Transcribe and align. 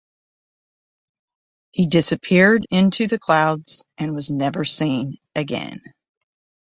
He 1.69 1.85
disappeared 1.85 2.65
into 2.71 3.05
the 3.05 3.19
clouds 3.19 3.85
and 3.99 4.15
was 4.15 4.31
never 4.31 4.65
seen 4.65 5.19
again. 5.35 5.79